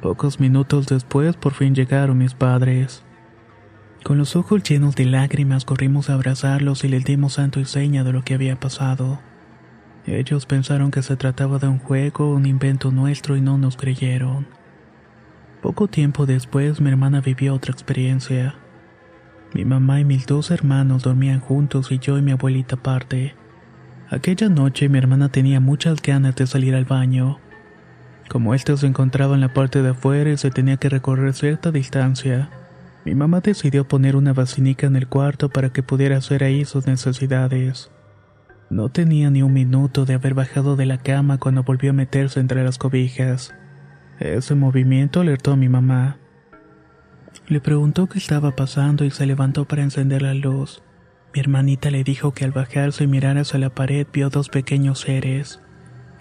Pocos 0.00 0.40
minutos 0.40 0.86
después 0.86 1.36
por 1.36 1.54
fin 1.54 1.74
llegaron 1.74 2.18
mis 2.18 2.34
padres. 2.34 3.02
Con 4.04 4.18
los 4.18 4.36
ojos 4.36 4.62
llenos 4.62 4.94
de 4.94 5.04
lágrimas 5.04 5.64
corrimos 5.64 6.10
a 6.10 6.14
abrazarlos 6.14 6.84
y 6.84 6.88
les 6.88 7.04
dimos 7.04 7.34
santo 7.34 7.58
y 7.60 7.64
seña 7.64 8.04
de 8.04 8.12
lo 8.12 8.22
que 8.22 8.34
había 8.34 8.60
pasado. 8.60 9.18
Ellos 10.06 10.46
pensaron 10.46 10.92
que 10.92 11.02
se 11.02 11.16
trataba 11.16 11.58
de 11.58 11.66
un 11.66 11.78
juego, 11.78 12.30
un 12.30 12.46
invento 12.46 12.92
nuestro 12.92 13.36
y 13.36 13.40
no 13.40 13.58
nos 13.58 13.76
creyeron. 13.76 14.46
Poco 15.60 15.88
tiempo 15.88 16.26
después 16.26 16.80
mi 16.80 16.90
hermana 16.90 17.20
vivió 17.20 17.54
otra 17.54 17.72
experiencia. 17.72 18.54
Mi 19.52 19.64
mamá 19.64 19.98
y 19.98 20.04
mis 20.04 20.26
dos 20.26 20.52
hermanos 20.52 21.02
dormían 21.02 21.40
juntos 21.40 21.90
y 21.90 21.98
yo 21.98 22.18
y 22.18 22.22
mi 22.22 22.30
abuelita 22.30 22.76
aparte. 22.76 23.34
Aquella 24.08 24.48
noche 24.48 24.88
mi 24.88 24.98
hermana 24.98 25.30
tenía 25.30 25.58
muchas 25.58 26.00
ganas 26.00 26.36
de 26.36 26.46
salir 26.46 26.76
al 26.76 26.84
baño. 26.84 27.40
Como 28.28 28.54
ésta 28.54 28.76
se 28.76 28.86
encontraba 28.86 29.34
en 29.34 29.40
la 29.40 29.52
parte 29.52 29.82
de 29.82 29.90
afuera 29.90 30.30
y 30.30 30.36
se 30.36 30.50
tenía 30.50 30.76
que 30.76 30.88
recorrer 30.88 31.32
cierta 31.32 31.70
distancia, 31.70 32.50
mi 33.04 33.14
mamá 33.14 33.40
decidió 33.40 33.86
poner 33.86 34.16
una 34.16 34.32
vacinica 34.32 34.86
en 34.86 34.96
el 34.96 35.06
cuarto 35.06 35.48
para 35.48 35.70
que 35.70 35.84
pudiera 35.84 36.16
hacer 36.16 36.42
ahí 36.42 36.64
sus 36.64 36.86
necesidades. 36.86 37.90
No 38.68 38.88
tenía 38.88 39.30
ni 39.30 39.42
un 39.42 39.52
minuto 39.52 40.04
de 40.04 40.14
haber 40.14 40.34
bajado 40.34 40.74
de 40.74 40.86
la 40.86 40.98
cama 40.98 41.38
cuando 41.38 41.62
volvió 41.62 41.90
a 41.90 41.94
meterse 41.94 42.40
entre 42.40 42.64
las 42.64 42.78
cobijas. 42.78 43.54
Ese 44.18 44.56
movimiento 44.56 45.20
alertó 45.20 45.52
a 45.52 45.56
mi 45.56 45.68
mamá. 45.68 46.18
Le 47.46 47.60
preguntó 47.60 48.08
qué 48.08 48.18
estaba 48.18 48.56
pasando 48.56 49.04
y 49.04 49.12
se 49.12 49.24
levantó 49.24 49.66
para 49.66 49.84
encender 49.84 50.22
la 50.22 50.34
luz. 50.34 50.82
Mi 51.32 51.40
hermanita 51.40 51.90
le 51.90 52.02
dijo 52.02 52.32
que 52.32 52.44
al 52.44 52.50
bajarse 52.50 53.04
y 53.04 53.06
mirar 53.06 53.38
hacia 53.38 53.60
la 53.60 53.70
pared 53.70 54.04
vio 54.12 54.30
dos 54.30 54.48
pequeños 54.48 55.00
seres. 55.00 55.60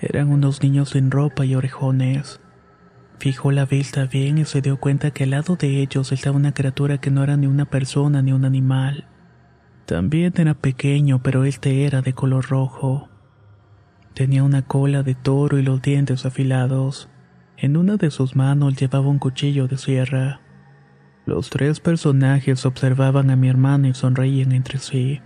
Eran 0.07 0.29
unos 0.29 0.62
niños 0.62 0.89
sin 0.89 1.09
ropa 1.09 1.45
y 1.45 1.55
orejones. 1.55 2.39
Fijó 3.17 3.51
la 3.51 3.65
vista 3.65 4.05
bien 4.05 4.38
y 4.38 4.45
se 4.45 4.62
dio 4.62 4.77
cuenta 4.77 5.09
que 5.09 5.24
al 5.24 5.31
lado 5.31 5.55
de 5.55 5.81
ellos 5.81 6.12
estaba 6.12 6.35
una 6.35 6.53
criatura 6.53 7.00
que 7.00 7.09
no 7.09 7.24
era 7.24 7.38
ni 7.38 7.47
una 7.47 7.65
persona 7.65 8.21
ni 8.21 8.31
un 8.31 8.45
animal. 8.45 9.07
También 9.88 10.31
era 10.38 10.53
pequeño, 10.53 11.24
pero 11.24 11.43
este 11.43 11.85
era 11.85 12.03
de 12.03 12.13
color 12.13 12.45
rojo. 12.50 13.09
Tenía 14.13 14.43
una 14.43 14.62
cola 14.62 15.01
de 15.01 15.15
toro 15.15 15.57
y 15.57 15.63
los 15.63 15.81
dientes 15.81 16.27
afilados. 16.27 17.09
En 17.57 17.75
una 17.75 17.97
de 17.97 18.12
sus 18.12 18.35
manos 18.35 18.75
llevaba 18.75 19.07
un 19.07 19.17
cuchillo 19.17 19.67
de 19.67 19.79
sierra. 19.79 20.39
Los 21.25 21.50
tres 21.50 21.79
personajes 21.79 22.63
observaban 22.67 23.31
a 23.31 23.35
mi 23.35 23.50
hermana 23.50 23.88
y 23.88 23.95
sonreían 23.95 24.51
entre 24.51 24.77
sí. 24.77 25.19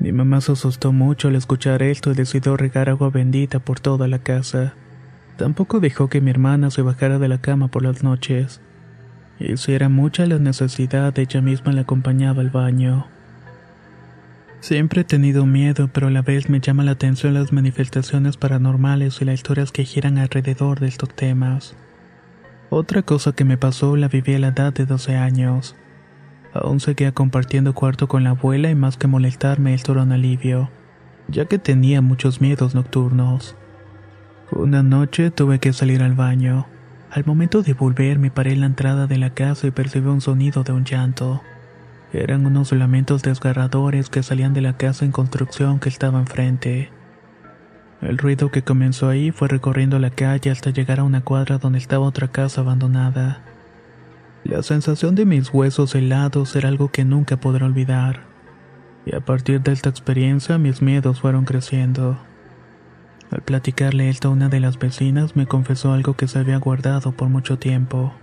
Mi 0.00 0.12
mamá 0.12 0.40
se 0.40 0.52
asustó 0.52 0.92
mucho 0.92 1.28
al 1.28 1.36
escuchar 1.36 1.82
esto 1.82 2.10
y 2.10 2.14
decidió 2.14 2.56
regar 2.56 2.88
agua 2.88 3.10
bendita 3.10 3.58
por 3.58 3.80
toda 3.80 4.08
la 4.08 4.18
casa. 4.18 4.72
Tampoco 5.36 5.78
dejó 5.78 6.08
que 6.08 6.22
mi 6.22 6.30
hermana 6.30 6.70
se 6.70 6.80
bajara 6.80 7.18
de 7.18 7.28
la 7.28 7.42
cama 7.42 7.68
por 7.68 7.82
las 7.82 8.02
noches. 8.02 8.62
Y 9.38 9.58
si 9.58 9.72
era 9.72 9.90
mucha 9.90 10.24
la 10.24 10.38
necesidad, 10.38 11.18
ella 11.18 11.42
misma 11.42 11.72
la 11.72 11.82
acompañaba 11.82 12.40
al 12.40 12.48
baño. 12.48 13.08
Siempre 14.60 15.02
he 15.02 15.04
tenido 15.04 15.44
miedo, 15.44 15.90
pero 15.92 16.06
a 16.06 16.10
la 16.10 16.22
vez 16.22 16.48
me 16.48 16.60
llama 16.60 16.82
la 16.82 16.92
atención 16.92 17.34
las 17.34 17.52
manifestaciones 17.52 18.38
paranormales 18.38 19.20
y 19.20 19.26
las 19.26 19.34
historias 19.34 19.70
que 19.70 19.84
giran 19.84 20.16
alrededor 20.16 20.80
de 20.80 20.88
estos 20.88 21.14
temas. 21.14 21.76
Otra 22.70 23.02
cosa 23.02 23.32
que 23.32 23.44
me 23.44 23.58
pasó 23.58 23.96
la 23.96 24.08
viví 24.08 24.34
a 24.34 24.38
la 24.38 24.48
edad 24.48 24.72
de 24.72 24.86
12 24.86 25.16
años. 25.16 25.76
Aún 26.52 26.80
seguía 26.80 27.12
compartiendo 27.12 27.74
cuarto 27.74 28.08
con 28.08 28.24
la 28.24 28.30
abuela 28.30 28.70
y 28.70 28.74
más 28.74 28.96
que 28.96 29.06
molestarme 29.06 29.74
esto 29.74 29.92
era 29.92 30.02
un 30.02 30.12
alivio, 30.12 30.70
ya 31.28 31.44
que 31.44 31.58
tenía 31.58 32.02
muchos 32.02 32.40
miedos 32.40 32.74
nocturnos. 32.74 33.56
Una 34.50 34.82
noche 34.82 35.30
tuve 35.30 35.60
que 35.60 35.72
salir 35.72 36.02
al 36.02 36.14
baño. 36.14 36.66
Al 37.10 37.24
momento 37.24 37.62
de 37.62 37.72
volver 37.72 38.18
me 38.18 38.30
paré 38.30 38.52
en 38.52 38.60
la 38.60 38.66
entrada 38.66 39.06
de 39.06 39.16
la 39.16 39.30
casa 39.30 39.68
y 39.68 39.70
percibí 39.70 40.08
un 40.08 40.20
sonido 40.20 40.64
de 40.64 40.72
un 40.72 40.84
llanto. 40.84 41.40
Eran 42.12 42.44
unos 42.44 42.72
lamentos 42.72 43.22
desgarradores 43.22 44.10
que 44.10 44.24
salían 44.24 44.52
de 44.52 44.60
la 44.60 44.76
casa 44.76 45.04
en 45.04 45.12
construcción 45.12 45.78
que 45.78 45.88
estaba 45.88 46.18
enfrente. 46.18 46.90
El 48.00 48.18
ruido 48.18 48.50
que 48.50 48.62
comenzó 48.62 49.08
ahí 49.08 49.30
fue 49.30 49.46
recorriendo 49.46 49.98
la 50.00 50.10
calle 50.10 50.50
hasta 50.50 50.70
llegar 50.70 50.98
a 50.98 51.04
una 51.04 51.20
cuadra 51.20 51.58
donde 51.58 51.78
estaba 51.78 52.06
otra 52.06 52.28
casa 52.28 52.62
abandonada. 52.62 53.42
La 54.44 54.62
sensación 54.62 55.14
de 55.14 55.26
mis 55.26 55.52
huesos 55.52 55.94
helados 55.94 56.56
era 56.56 56.68
algo 56.68 56.90
que 56.90 57.04
nunca 57.04 57.36
podré 57.36 57.64
olvidar. 57.64 58.24
Y 59.04 59.14
a 59.14 59.20
partir 59.20 59.60
de 59.60 59.72
esta 59.72 59.90
experiencia 59.90 60.58
mis 60.58 60.82
miedos 60.82 61.20
fueron 61.20 61.44
creciendo. 61.44 62.18
Al 63.30 63.42
platicarle 63.42 64.08
esto 64.08 64.28
a 64.28 64.30
una 64.32 64.48
de 64.48 64.60
las 64.60 64.78
vecinas 64.78 65.36
me 65.36 65.46
confesó 65.46 65.92
algo 65.92 66.14
que 66.14 66.26
se 66.26 66.38
había 66.38 66.58
guardado 66.58 67.12
por 67.12 67.28
mucho 67.28 67.58
tiempo. 67.58 68.14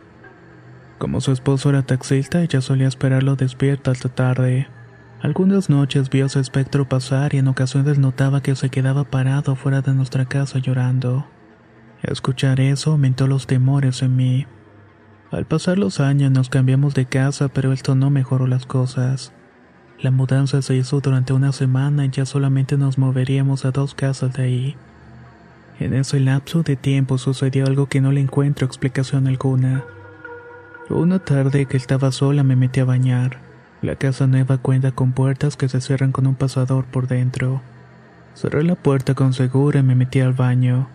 Como 0.97 1.21
su 1.21 1.31
esposo 1.31 1.69
era 1.69 1.83
taxista, 1.83 2.41
ella 2.41 2.61
solía 2.61 2.87
esperarlo 2.87 3.35
despierta 3.35 3.91
hasta 3.91 4.09
tarde. 4.09 4.67
Algunas 5.21 5.69
noches 5.69 6.09
vio 6.09 6.27
su 6.27 6.39
espectro 6.39 6.89
pasar 6.89 7.35
y 7.35 7.37
en 7.37 7.47
ocasiones 7.47 7.99
notaba 7.99 8.41
que 8.41 8.55
se 8.55 8.69
quedaba 8.69 9.03
parado 9.03 9.55
fuera 9.55 9.81
de 9.81 9.93
nuestra 9.93 10.25
casa 10.25 10.59
llorando. 10.59 11.27
escuchar 12.01 12.59
eso 12.59 12.91
aumentó 12.91 13.27
los 13.27 13.47
temores 13.47 14.01
en 14.01 14.15
mí. 14.15 14.47
Al 15.31 15.45
pasar 15.45 15.77
los 15.77 15.99
años 15.99 16.31
nos 16.31 16.49
cambiamos 16.49 16.93
de 16.93 17.05
casa, 17.05 17.49
pero 17.49 17.73
esto 17.73 17.95
no 17.95 18.09
mejoró 18.09 18.47
las 18.47 18.65
cosas. 18.65 19.33
La 19.99 20.11
mudanza 20.11 20.61
se 20.61 20.75
hizo 20.75 21.01
durante 21.01 21.33
una 21.33 21.51
semana 21.51 22.05
y 22.05 22.09
ya 22.09 22.25
solamente 22.25 22.77
nos 22.77 22.97
moveríamos 22.97 23.65
a 23.65 23.71
dos 23.71 23.93
casas 23.93 24.33
de 24.33 24.43
ahí. 24.43 24.75
En 25.79 25.93
ese 25.93 26.19
lapso 26.19 26.63
de 26.63 26.75
tiempo 26.75 27.17
sucedió 27.17 27.65
algo 27.65 27.87
que 27.87 27.99
no 27.99 28.11
le 28.11 28.21
encuentro 28.21 28.65
explicación 28.65 29.27
alguna. 29.27 29.83
Una 30.89 31.19
tarde 31.19 31.65
que 31.65 31.77
estaba 31.77 32.11
sola 32.11 32.43
me 32.43 32.55
metí 32.55 32.79
a 32.79 32.85
bañar. 32.85 33.39
La 33.81 33.95
casa 33.95 34.27
nueva 34.27 34.57
cuenta 34.57 34.91
con 34.91 35.11
puertas 35.11 35.57
que 35.57 35.67
se 35.67 35.81
cierran 35.81 36.11
con 36.11 36.25
un 36.25 36.35
pasador 36.35 36.85
por 36.85 37.07
dentro. 37.07 37.61
Cerré 38.33 38.63
la 38.63 38.75
puerta 38.75 39.13
con 39.13 39.33
segura 39.33 39.81
y 39.81 39.83
me 39.83 39.95
metí 39.95 40.21
al 40.21 40.33
baño. 40.33 40.87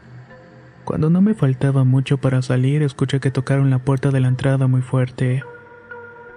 Cuando 0.85 1.11
no 1.11 1.21
me 1.21 1.35
faltaba 1.35 1.85
mucho 1.85 2.19
para 2.19 2.43
salir, 2.43 2.83
escuché 2.83 3.21
que 3.21 3.31
tocaron 3.31 3.71
la 3.71 3.79
puerta 3.79 4.11
de 4.11 4.21
la 4.21 4.29
entrada 4.29 4.67
muy 4.67 4.83
fuerte. 4.83 5.43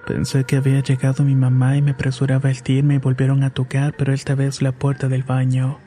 Pensé 0.06 0.44
que 0.44 0.58
había 0.58 0.82
llegado 0.82 1.24
mi 1.24 1.36
mamá 1.36 1.78
y 1.78 1.82
me 1.82 1.92
apresuraba 1.92 2.38
a 2.38 2.50
vestirme 2.50 2.96
y 2.96 3.00
volvieron 3.00 3.44
a 3.44 3.50
tocar, 3.50 3.96
pero 3.98 4.14
esta 4.14 4.36
vez 4.36 4.62
la 4.62 4.72
puerta 4.72 5.08
del 5.08 5.24
baño 5.24 5.80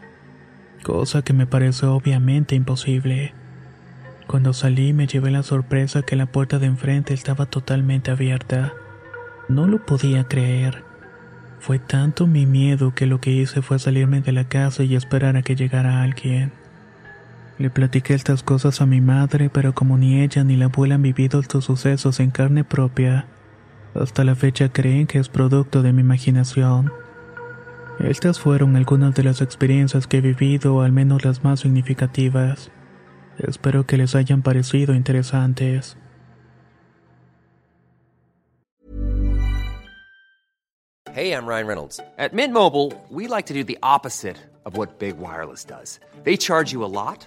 cosa 0.83 1.23
que 1.23 1.33
me 1.33 1.47
pareció 1.47 1.95
obviamente 1.95 2.55
imposible. 2.55 3.35
Cuando 4.27 4.53
salí 4.53 4.93
me 4.93 5.07
llevé 5.07 5.31
la 5.31 5.43
sorpresa 5.43 6.03
que 6.03 6.17
la 6.17 6.27
puerta 6.27 6.59
de 6.59 6.67
enfrente 6.67 7.15
estaba 7.15 7.47
totalmente 7.47 8.11
abierta. 8.11 8.75
No 9.49 9.67
lo 9.67 9.85
podía 9.85 10.25
creer. 10.25 10.85
Fue 11.61 11.79
tanto 11.79 12.27
mi 12.27 12.47
miedo 12.47 12.95
que 12.95 13.07
lo 13.07 13.21
que 13.21 13.31
hice 13.31 13.63
fue 13.63 13.79
salirme 13.79 14.21
de 14.21 14.33
la 14.33 14.45
casa 14.45 14.83
y 14.83 14.95
esperar 14.95 15.37
a 15.37 15.43
que 15.43 15.57
llegara 15.57 16.03
alguien. 16.03 16.53
Le 17.59 17.71
platiqué 17.71 18.15
estas 18.15 18.45
cosas 18.45 18.81
a 18.81 18.87
mi 18.87 19.01
madre, 19.01 19.51
pero 19.51 19.75
como 19.75 19.99
ni 19.99 20.21
ella 20.21 20.45
ni 20.45 20.57
la 20.57 20.67
abuela 20.67 20.95
han 20.95 21.03
vivido 21.03 21.41
estos 21.41 21.65
sucesos 21.65 22.21
en 22.21 22.31
carne 22.31 22.63
propia, 22.63 23.27
hasta 23.95 24.23
la 24.23 24.37
fecha 24.37 24.69
creen 24.69 25.07
que 25.09 25.19
es 25.19 25.29
producto 25.29 25.83
de 25.83 25.93
mi 25.93 26.03
imaginación. 26.03 26.93
Estas 27.99 28.39
fueron 28.39 28.77
algunas 28.77 29.15
de 29.17 29.25
las 29.25 29.41
experiencias 29.41 30.07
que 30.07 30.19
he 30.19 30.21
vivido, 30.21 30.77
o 30.77 30.83
al 30.83 30.93
menos 30.93 31.25
las 31.25 31.43
más 31.43 31.61
significativas. 31.61 32.71
Espero 33.39 33.87
que 33.87 33.97
les 33.97 34.15
hayan 34.15 34.43
parecido 34.43 34.95
interesantes. 34.95 35.97
Hey, 41.13 41.33
I'm 41.33 41.47
Ryan 41.47 41.67
Reynolds. 41.67 42.01
At 42.17 42.33
Mint 42.33 42.53
Mobile, 42.53 42.93
we 43.11 43.27
like 43.27 43.47
to 43.47 43.55
do 43.55 43.65
the 43.65 43.79
opposite 43.83 44.37
of 44.65 44.77
what 44.77 45.01
Big 45.01 45.19
Wireless 45.19 45.65
does. 45.65 45.99
They 46.23 46.37
charge 46.37 46.73
you 46.73 46.85
a 46.85 46.87
lot, 46.87 47.27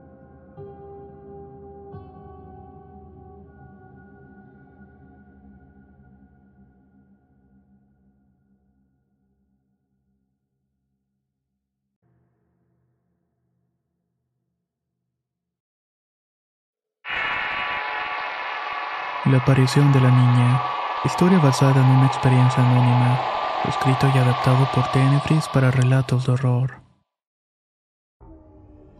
La 19.31 19.37
aparición 19.37 19.93
de 19.93 20.01
la 20.01 20.11
niña. 20.11 20.61
Historia 21.05 21.39
basada 21.39 21.79
en 21.79 21.87
una 21.87 22.05
experiencia 22.05 22.61
anónima. 22.61 23.17
Escrito 23.65 24.11
y 24.13 24.17
adaptado 24.17 24.67
por 24.75 24.91
Tenebris 24.91 25.47
para 25.53 25.71
relatos 25.71 26.25
de 26.25 26.33
horror. 26.33 26.81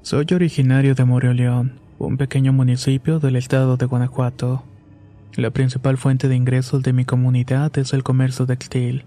Soy 0.04 0.26
originario 0.34 0.96
de 0.96 1.04
Morelia, 1.04 1.66
un 2.00 2.16
pequeño 2.16 2.54
municipio 2.54 3.20
del 3.20 3.36
estado 3.36 3.76
de 3.76 3.86
Guanajuato. 3.86 4.64
La 5.36 5.50
principal 5.50 5.98
fuente 5.98 6.30
de 6.30 6.38
ingresos 6.38 6.82
de 6.82 6.94
mi 6.94 7.04
comunidad 7.04 7.78
es 7.78 7.92
el 7.92 8.04
comercio 8.04 8.46
textil, 8.46 9.04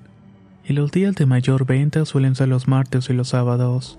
y 0.62 0.74
los 0.74 0.92
días 0.92 1.14
de 1.14 1.24
mayor 1.24 1.64
venta 1.64 2.04
suelen 2.04 2.34
ser 2.34 2.48
los 2.48 2.68
martes 2.68 3.08
y 3.08 3.14
los 3.14 3.30
sábados. 3.30 3.98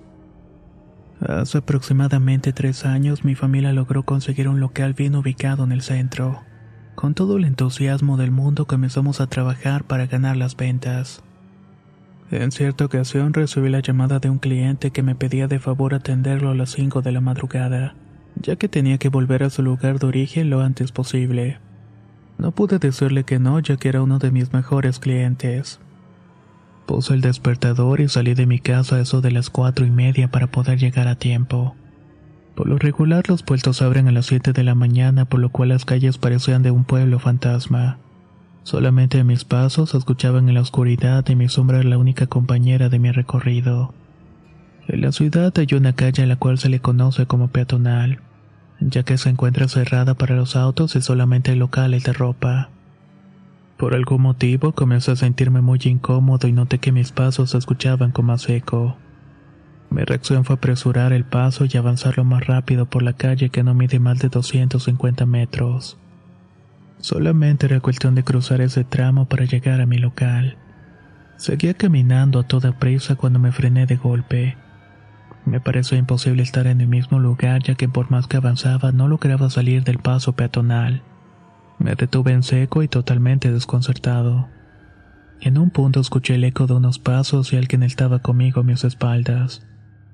Hace 1.26 1.58
aproximadamente 1.58 2.52
tres 2.52 2.84
años 2.84 3.24
mi 3.24 3.34
familia 3.34 3.72
logró 3.72 4.04
conseguir 4.04 4.48
un 4.48 4.60
local 4.60 4.94
bien 4.94 5.16
ubicado 5.16 5.64
en 5.64 5.72
el 5.72 5.82
centro. 5.82 6.44
Con 6.96 7.12
todo 7.12 7.36
el 7.36 7.44
entusiasmo 7.44 8.16
del 8.16 8.30
mundo 8.30 8.66
comenzamos 8.66 9.20
a 9.20 9.26
trabajar 9.26 9.84
para 9.84 10.06
ganar 10.06 10.38
las 10.38 10.56
ventas. 10.56 11.22
En 12.30 12.50
cierta 12.50 12.86
ocasión 12.86 13.34
recibí 13.34 13.68
la 13.68 13.80
llamada 13.80 14.18
de 14.18 14.30
un 14.30 14.38
cliente 14.38 14.90
que 14.90 15.02
me 15.02 15.14
pedía 15.14 15.46
de 15.46 15.60
favor 15.60 15.92
atenderlo 15.92 16.50
a 16.50 16.54
las 16.54 16.70
5 16.70 17.02
de 17.02 17.12
la 17.12 17.20
madrugada, 17.20 17.94
ya 18.40 18.56
que 18.56 18.68
tenía 18.68 18.96
que 18.96 19.10
volver 19.10 19.42
a 19.42 19.50
su 19.50 19.62
lugar 19.62 19.98
de 19.98 20.06
origen 20.06 20.48
lo 20.48 20.62
antes 20.62 20.90
posible. 20.90 21.58
No 22.38 22.52
pude 22.52 22.78
decirle 22.78 23.24
que 23.24 23.38
no, 23.38 23.60
ya 23.60 23.76
que 23.76 23.90
era 23.90 24.02
uno 24.02 24.18
de 24.18 24.30
mis 24.30 24.54
mejores 24.54 24.98
clientes. 24.98 25.80
Puse 26.86 27.12
el 27.12 27.20
despertador 27.20 28.00
y 28.00 28.08
salí 28.08 28.32
de 28.32 28.46
mi 28.46 28.58
casa 28.58 28.96
a 28.96 29.00
eso 29.00 29.20
de 29.20 29.32
las 29.32 29.50
cuatro 29.50 29.84
y 29.84 29.90
media 29.90 30.28
para 30.28 30.46
poder 30.46 30.78
llegar 30.78 31.08
a 31.08 31.16
tiempo. 31.16 31.76
Por 32.56 32.68
lo 32.68 32.78
regular 32.78 33.28
los 33.28 33.42
puestos 33.42 33.82
abren 33.82 34.08
a 34.08 34.12
las 34.12 34.26
7 34.26 34.54
de 34.54 34.64
la 34.64 34.74
mañana, 34.74 35.26
por 35.26 35.40
lo 35.40 35.50
cual 35.50 35.68
las 35.68 35.84
calles 35.84 36.16
parecían 36.16 36.62
de 36.62 36.70
un 36.70 36.84
pueblo 36.84 37.18
fantasma. 37.18 37.98
Solamente 38.62 39.22
mis 39.24 39.44
pasos 39.44 39.94
escuchaban 39.94 40.48
en 40.48 40.54
la 40.54 40.62
oscuridad 40.62 41.22
y 41.28 41.36
mi 41.36 41.50
sombra 41.50 41.80
era 41.80 41.90
la 41.90 41.98
única 41.98 42.26
compañera 42.26 42.88
de 42.88 42.98
mi 42.98 43.12
recorrido. 43.12 43.92
En 44.88 45.02
la 45.02 45.12
ciudad 45.12 45.52
hay 45.58 45.68
una 45.76 45.92
calle 45.92 46.22
a 46.22 46.26
la 46.26 46.36
cual 46.36 46.56
se 46.56 46.70
le 46.70 46.80
conoce 46.80 47.26
como 47.26 47.48
peatonal, 47.48 48.20
ya 48.80 49.02
que 49.02 49.18
se 49.18 49.28
encuentra 49.28 49.68
cerrada 49.68 50.14
para 50.14 50.34
los 50.34 50.56
autos 50.56 50.96
y 50.96 51.02
solamente 51.02 51.50
hay 51.50 51.58
locales 51.58 52.04
de 52.04 52.14
ropa. 52.14 52.70
Por 53.76 53.94
algún 53.94 54.22
motivo 54.22 54.72
comencé 54.72 55.10
a 55.10 55.16
sentirme 55.16 55.60
muy 55.60 55.80
incómodo 55.84 56.48
y 56.48 56.52
noté 56.52 56.78
que 56.78 56.90
mis 56.90 57.12
pasos 57.12 57.50
se 57.50 57.58
escuchaban 57.58 58.12
con 58.12 58.24
más 58.24 58.48
eco. 58.48 58.96
Mi 59.90 60.02
reacción 60.02 60.44
fue 60.44 60.56
apresurar 60.56 61.12
el 61.12 61.24
paso 61.24 61.64
y 61.64 61.76
avanzar 61.76 62.18
lo 62.18 62.24
más 62.24 62.46
rápido 62.46 62.86
por 62.86 63.02
la 63.02 63.12
calle 63.14 63.50
que 63.50 63.62
no 63.62 63.74
mide 63.74 63.98
más 63.98 64.18
de 64.18 64.28
250 64.28 65.26
metros. 65.26 65.98
Solamente 66.98 67.66
era 67.66 67.80
cuestión 67.80 68.14
de 68.14 68.24
cruzar 68.24 68.60
ese 68.60 68.84
tramo 68.84 69.26
para 69.26 69.44
llegar 69.44 69.80
a 69.80 69.86
mi 69.86 69.98
local. 69.98 70.56
Seguía 71.36 71.74
caminando 71.74 72.40
a 72.40 72.42
toda 72.46 72.78
prisa 72.78 73.14
cuando 73.14 73.38
me 73.38 73.52
frené 73.52 73.86
de 73.86 73.96
golpe. 73.96 74.56
Me 75.44 75.60
pareció 75.60 75.96
imposible 75.96 76.42
estar 76.42 76.66
en 76.66 76.80
el 76.80 76.88
mismo 76.88 77.20
lugar 77.20 77.62
ya 77.62 77.74
que 77.74 77.88
por 77.88 78.10
más 78.10 78.26
que 78.26 78.38
avanzaba 78.38 78.90
no 78.90 79.06
lograba 79.06 79.50
salir 79.50 79.84
del 79.84 79.98
paso 79.98 80.32
peatonal. 80.32 81.02
Me 81.78 81.94
detuve 81.94 82.32
en 82.32 82.42
seco 82.42 82.82
y 82.82 82.88
totalmente 82.88 83.52
desconcertado. 83.52 84.48
En 85.40 85.58
un 85.58 85.70
punto 85.70 86.00
escuché 86.00 86.34
el 86.36 86.44
eco 86.44 86.66
de 86.66 86.74
unos 86.74 86.98
pasos 86.98 87.52
y 87.52 87.56
alguien 87.56 87.82
estaba 87.82 88.20
conmigo 88.20 88.60
a 88.60 88.64
mis 88.64 88.82
espaldas. 88.84 89.66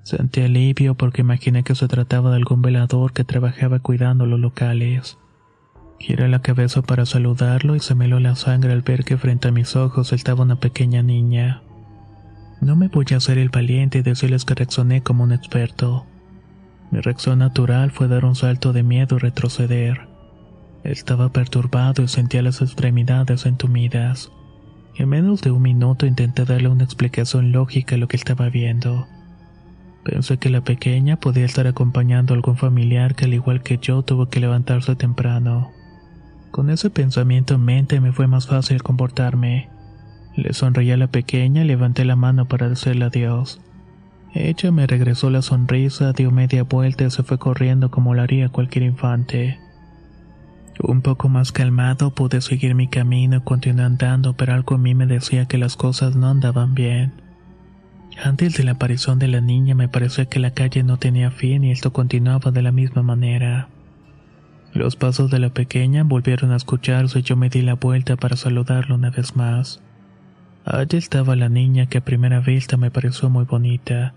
Sentí 0.03 0.41
alivio 0.41 0.95
porque 0.95 1.21
imaginé 1.21 1.63
que 1.63 1.75
se 1.75 1.87
trataba 1.87 2.31
de 2.31 2.37
algún 2.37 2.61
velador 2.61 3.13
que 3.13 3.25
trabajaba 3.25 3.79
cuidando 3.79 4.27
los 4.27 4.41
locales. 4.41 5.19
Giré 5.99 6.29
la 6.29 6.43
cabeza 6.43 6.83
para 6.83 7.07
saludarlo 7.07 7.77
y 7.77 7.81
se 7.81 7.95
me 7.95 8.09
la 8.09 8.35
sangre 8.35 8.73
al 8.73 8.83
ver 8.83 9.05
que 9.05 9.17
frente 9.17 9.49
a 9.49 9.53
mis 9.53 9.77
ojos 9.77 10.13
estaba 10.13 10.43
una 10.43 10.57
pequeña 10.57 11.03
niña. 11.03 11.63
No 12.61 12.75
me 12.75 12.89
voy 12.89 13.07
a 13.13 13.19
hacer 13.19 13.39
el 13.39 13.51
valiente 13.51 13.99
y 13.99 14.03
decirles 14.03 14.45
que 14.45 14.55
reaccioné 14.55 15.03
como 15.03 15.23
un 15.23 15.33
experto. 15.33 16.05
Mi 16.91 17.01
reacción 17.01 17.39
natural 17.39 17.93
fue 17.93 18.09
dar 18.09 18.25
un 18.25 18.35
salto 18.35 18.73
de 18.73 18.83
miedo 18.83 19.17
y 19.17 19.19
retroceder. 19.21 20.09
Estaba 20.83 21.29
perturbado 21.29 22.03
y 22.03 22.09
sentía 22.09 22.43
las 22.43 22.61
extremidades 22.61 23.47
entumidas. 23.47 24.33
En 24.97 25.09
menos 25.09 25.41
de 25.43 25.53
un 25.53 25.63
minuto 25.63 26.07
intenté 26.07 26.45
darle 26.45 26.69
una 26.69 26.85
explicación 26.85 27.53
lógica 27.53 27.95
a 27.95 27.99
lo 27.99 28.09
que 28.09 28.17
estaba 28.17 28.49
viendo. 28.49 29.07
Pensé 30.05 30.39
que 30.39 30.51
la 30.51 30.63
pequeña 30.63 31.17
podía 31.17 31.45
estar 31.45 31.67
acompañando 31.67 32.35
a 32.35 32.37
algún 32.37 32.57
familiar 32.57 33.15
que 33.15 33.27
al 33.27 33.35
igual 33.35 33.63
que 33.63 33.79
yo 33.79 34.03
tuvo 34.03 34.29
que 34.29 34.41
levantarse 34.41 34.97
temprano. 34.97 35.71
Con 36.51 36.71
ese 36.71 36.91
pensamiento 36.91 37.55
en 37.55 37.65
mente 37.65 38.01
me 38.01 38.13
fue 38.13 38.27
más 38.27 38.47
fácil 38.47 38.83
comportarme. 38.83 39.69
Le 40.35 40.53
sonreí 40.53 40.91
a 40.91 40.97
la 40.97 41.07
pequeña 41.07 41.63
y 41.63 41.67
levanté 41.67 42.05
la 42.05 42.17
mano 42.17 42.47
para 42.47 42.69
decirle 42.69 43.05
adiós. 43.05 43.61
Ella 44.35 44.73
me 44.73 44.87
regresó 44.87 45.31
la 45.31 45.43
sonrisa, 45.43 46.13
dio 46.13 46.31
media 46.31 46.65
vuelta 46.65 47.05
y 47.05 47.11
se 47.11 47.23
fue 47.23 47.39
corriendo 47.39 47.91
como 47.91 48.15
lo 48.15 48.23
haría 48.23 48.49
cualquier 48.49 48.85
infante. 48.85 49.59
Un 50.83 51.03
poco 51.03 51.29
más 51.29 51.53
calmado 51.53 52.11
pude 52.11 52.41
seguir 52.41 52.75
mi 52.75 52.89
camino 52.89 53.37
y 53.37 53.41
continué 53.41 53.85
andando, 53.85 54.35
pero 54.35 54.55
algo 54.55 54.75
en 54.77 54.83
mí 54.83 54.95
me 54.95 55.07
decía 55.07 55.47
que 55.47 55.59
las 55.59 55.77
cosas 55.77 56.17
no 56.17 56.29
andaban 56.29 56.75
bien. 56.75 57.13
Antes 58.21 58.57
de 58.57 58.65
la 58.65 58.73
aparición 58.73 59.19
de 59.19 59.29
la 59.29 59.41
niña 59.41 59.75
me 59.75 59.89
pareció 59.89 60.29
que 60.29 60.39
la 60.39 60.53
calle 60.53 60.83
no 60.83 60.99
tenía 60.99 61.31
fin 61.31 61.65
y 61.65 61.71
esto 61.71 61.93
continuaba 61.93 62.51
de 62.51 62.63
la 62.63 62.73
misma 62.73 63.03
manera. 63.03 63.69
Los 64.75 64.97
pasos 64.97 65.31
de 65.31 65.39
la 65.39 65.51
pequeña 65.51 66.05
volvieron 66.05 66.53
a 66.53 66.57
escucharse 66.57 67.19
y 67.19 67.23
yo 67.23 67.37
me 67.37 67.49
di 67.49 67.63
la 67.63 67.75
vuelta 67.75 68.17
para 68.17 68.37
saludarla 68.37 68.95
una 68.95 69.11
vez 69.11 69.35
más. 69.37 69.83
Allí 70.65 70.97
estaba 70.97 71.37
la 71.37 71.49
niña 71.49 71.87
que 71.87 71.99
a 71.99 72.05
primera 72.05 72.41
vista 72.41 72.77
me 72.77 72.91
pareció 72.91 73.29
muy 73.29 73.45
bonita. 73.45 74.15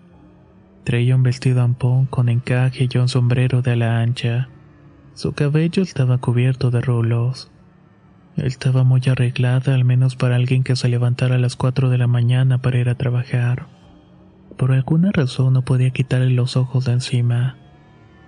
Traía 0.84 1.16
un 1.16 1.24
vestido 1.24 1.62
ampón 1.62 2.06
con 2.06 2.30
encaje 2.30 2.88
y 2.90 2.98
un 2.98 3.10
sombrero 3.10 3.62
de 3.62 3.72
ala 3.72 4.02
ancha. 4.02 4.50
Su 5.16 5.34
cabello 5.34 5.82
estaba 5.82 6.20
cubierto 6.20 6.70
de 6.70 6.82
rulos. 6.82 7.50
Estaba 8.38 8.84
muy 8.84 9.02
arreglada, 9.08 9.74
al 9.74 9.86
menos 9.86 10.16
para 10.16 10.36
alguien 10.36 10.64
que 10.64 10.76
se 10.76 10.90
levantara 10.90 11.36
a 11.36 11.40
las 11.40 11.56
4 11.56 11.90
de 11.90 11.98
la 11.98 12.08
mañana 12.08 12.60
para 12.60 12.78
ir 12.78 12.90
a 12.90 12.96
trabajar. 12.96 13.75
Por 14.58 14.72
alguna 14.72 15.12
razón 15.12 15.54
no 15.54 15.64
podía 15.64 15.90
quitarle 15.92 16.30
los 16.30 16.56
ojos 16.56 16.86
de 16.86 16.94
encima. 16.94 17.58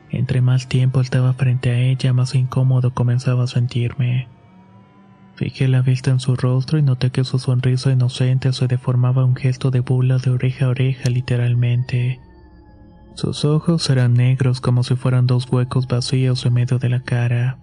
Entre 0.10 0.42
más 0.42 0.68
tiempo 0.68 1.02
estaba 1.02 1.34
frente 1.34 1.70
a 1.72 1.80
ella, 1.80 2.13
más 2.13 2.36
incómodo 2.36 2.94
comenzaba 2.94 3.44
a 3.44 3.48
sentirme. 3.48 4.28
Fijé 5.36 5.68
la 5.68 5.82
vista 5.82 6.10
en 6.12 6.20
su 6.20 6.36
rostro 6.36 6.80
y 6.80 6.82
noté 6.82 7.12
que 7.12 7.24
su 7.24 7.38
sonrisa 7.38 7.92
inocente 7.92 8.52
se 8.54 8.68
deformaba 8.68 9.24
un 9.24 9.36
gesto 9.36 9.70
de 9.70 9.82
burla 9.82 10.18
de 10.18 10.32
oreja 10.32 10.66
a 10.66 10.70
oreja 10.70 11.10
literalmente. 11.10 12.20
Sus 13.13 13.46
ojos 13.46 13.90
eran 13.90 14.13
negros 14.13 14.62
como 14.62 14.84
si 14.84 14.96
fueran 14.96 15.28
dos 15.28 15.48
huecos 15.52 15.88
vacíos 15.88 16.46
en 16.46 16.54
medio 16.54 16.80
de 16.80 16.90
la 16.90 17.02
cara. 17.02 17.58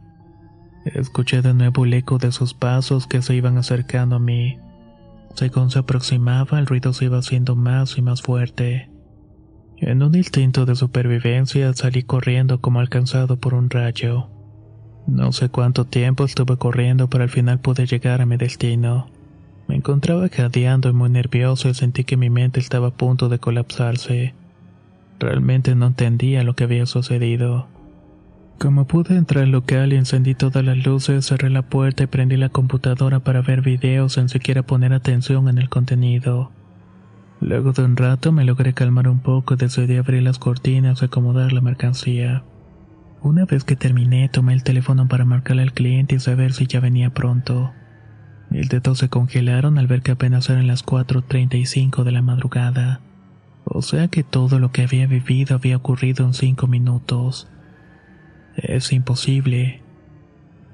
Escuché 0.85 1.43
de 1.43 1.55
nuevo 1.55 1.85
el 1.85 1.95
eco 1.95 2.19
de 2.19 2.31
sus 2.31 2.55
pasos 2.55 3.07
que 3.07 3.23
se 3.23 3.35
iban 3.35 3.57
acercando 3.59 4.17
a 4.17 4.21
mí. 4.21 4.59
Según 5.35 5.71
se 5.71 5.81
aproximaba, 5.81 6.59
el 6.59 6.67
ruido 6.67 6.93
se 6.93 7.07
iba 7.07 7.19
haciendo 7.19 7.57
más 7.57 7.99
y 7.99 8.03
más 8.03 8.23
fuerte. 8.23 8.91
En 9.79 10.03
un 10.03 10.15
instinto 10.15 10.65
de 10.65 10.77
supervivencia 10.77 11.73
salí 11.75 12.05
corriendo 12.05 12.61
como 12.61 12.81
alcanzado 12.81 13.37
por 13.37 13.55
un 13.55 13.69
rayo. 13.69 14.31
No 15.07 15.33
sé 15.33 15.49
cuánto 15.49 15.85
tiempo 15.85 16.25
estuve 16.25 16.57
corriendo, 16.57 17.11
pero 17.11 17.25
al 17.25 17.31
final 17.31 17.59
pude 17.59 17.87
llegar 17.87 18.23
a 18.23 18.27
mi 18.27 18.37
destino. 18.37 19.09
Me 19.67 19.77
encontraba 19.77 20.29
jadeando 20.29 20.89
y 20.89 20.93
muy 20.93 21.11
nervioso 21.11 21.69
y 21.69 21.75
sentí 21.75 22.05
que 22.05 22.17
mi 22.17 22.31
mente 22.31 22.61
estaba 22.61 22.89
a 22.89 22.97
punto 22.97 23.29
de 23.29 23.39
colapsarse. 23.39 24.35
Realmente 25.19 25.75
no 25.75 25.89
entendía 25.89 26.45
lo 26.45 26.55
que 26.55 26.65
había 26.65 26.87
sucedido. 26.87 27.67
Como 28.59 28.87
pude 28.87 29.17
entrar 29.17 29.45
al 29.45 29.51
local 29.51 29.93
y 29.93 29.97
encendí 29.97 30.35
todas 30.35 30.65
las 30.65 30.79
luces, 30.87 31.27
cerré 31.27 31.51
la 31.51 31.63
puerta 31.63 32.05
y 32.05 32.07
prendí 32.07 32.37
la 32.37 32.49
computadora 32.49 33.21
para 33.21 33.43
ver 33.43 33.61
videos 33.63 34.15
sin 34.15 34.29
siquiera 34.29 34.63
poner 34.63 34.93
atención 34.93 35.49
en 35.49 35.59
el 35.59 35.69
contenido. 35.69 36.51
Luego 37.41 37.73
de 37.73 37.83
un 37.83 37.97
rato 37.97 38.33
me 38.33 38.45
logré 38.45 38.73
calmar 38.73 39.09
un 39.09 39.21
poco 39.21 39.55
y 39.55 39.57
decidí 39.59 39.97
abrir 39.97 40.23
las 40.23 40.39
cortinas 40.39 41.03
y 41.03 41.05
acomodar 41.05 41.53
la 41.53 41.61
mercancía. 41.61 42.45
Una 43.21 43.45
vez 43.45 43.65
que 43.65 43.77
terminé, 43.77 44.29
tomé 44.29 44.55
el 44.55 44.63
teléfono 44.63 45.09
para 45.09 45.25
marcarle 45.25 45.63
al 45.63 45.73
cliente 45.73 46.15
y 46.15 46.21
saber 46.21 46.53
si 46.53 46.67
ya 46.67 46.81
venía 46.81 47.11
pronto. 47.11 47.73
Mis 48.51 48.69
dedos 48.69 48.99
se 48.99 49.09
congelaron 49.09 49.79
al 49.79 49.87
ver 49.89 50.03
que 50.03 50.13
apenas 50.13 50.49
eran 50.49 50.67
las 50.67 50.87
4.35 50.87 52.05
de 52.05 52.13
la 52.13 52.23
madrugada. 52.23 53.01
O 53.65 53.83
sea 53.83 54.09
que 54.09 54.23
todo 54.23 54.59
lo 54.59 54.71
que 54.71 54.83
había 54.83 55.07
vivido 55.07 55.57
había 55.57 55.77
ocurrido 55.77 56.25
en 56.25 56.35
cinco 56.35 56.67
minutos. 56.67 57.49
Es 58.57 58.93
imposible. 58.93 59.81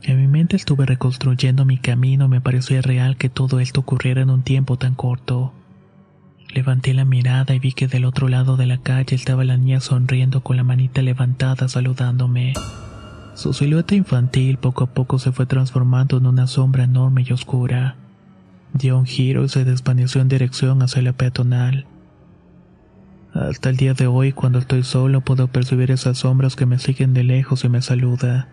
En 0.03 0.21
mi 0.21 0.27
mente 0.27 0.57
estuve 0.57 0.87
reconstruyendo 0.87 1.65
mi 1.65 1.79
camino 1.79 2.29
me 2.29 2.41
parecía 2.41 2.81
real 2.81 3.17
que 3.17 3.29
todo 3.29 3.61
esto 3.61 3.81
ocurriera 3.81 4.23
en 4.23 4.31
un 4.31 4.43
tiempo 4.43 4.77
tan 4.77 4.95
corto. 4.95 5.53
Levanté 6.55 6.95
la 6.95 7.05
mirada 7.05 7.55
y 7.55 7.59
vi 7.59 7.73
que 7.73 7.87
del 7.87 8.05
otro 8.05 8.29
lado 8.29 8.57
de 8.57 8.67
la 8.67 8.79
calle 8.79 9.15
estaba 9.15 9.45
la 9.45 9.57
niña 9.57 9.81
sonriendo 9.81 10.43
con 10.43 10.57
la 10.57 10.65
manita 10.65 11.01
levantada 11.03 11.69
saludándome. 11.69 12.55
Su 13.35 13.53
silueta 13.53 13.95
infantil 13.95 14.59
poco 14.59 14.85
a 14.85 14.89
poco 14.89 15.19
se 15.19 15.33
fue 15.33 15.47
transformando 15.47 16.19
en 16.19 16.27
una 16.27 16.47
sombra 16.47 16.85
enorme 16.85 17.25
y 17.27 17.33
oscura. 17.33 17.97
Dio 18.73 18.99
un 18.99 19.07
giro 19.07 19.45
y 19.45 19.49
se 19.49 19.65
desvaneció 19.65 20.21
en 20.21 20.29
dirección 20.29 20.83
hacia 20.83 21.03
la 21.03 21.13
peatonal. 21.13 21.87
Hasta 23.33 23.71
el 23.71 23.77
día 23.77 23.95
de 23.95 24.09
hoy, 24.09 24.33
cuando 24.33 24.59
estoy 24.59 24.83
solo, 24.83 25.21
puedo 25.21 25.47
percibir 25.47 25.93
esas 25.93 26.19
sombras 26.19 26.57
que 26.57 26.67
me 26.67 26.81
siguen 26.81 27.15
de 27.15 27.23
lejos 27.23 27.65
y 27.65 27.69
me 27.69 27.81
saluda. 27.81 28.49